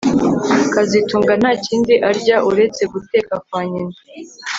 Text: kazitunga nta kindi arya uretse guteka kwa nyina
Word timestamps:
kazitunga 0.73 1.33
nta 1.41 1.51
kindi 1.65 1.93
arya 2.09 2.37
uretse 2.49 2.81
guteka 2.93 3.33
kwa 3.45 3.61
nyina 3.71 3.97